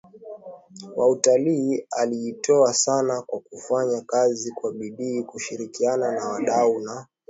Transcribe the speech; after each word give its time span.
wa 0.95 1.09
utalii 1.09 1.85
Alijitoa 1.91 2.73
sana 2.73 3.21
kwa 3.21 3.39
kufanya 3.39 4.01
kazi 4.01 4.51
kwa 4.51 4.73
bidii 4.73 5.23
kushirikiana 5.23 6.11
na 6.11 6.27
wadau 6.27 6.79
na 6.79 6.93
kwa 6.93 7.07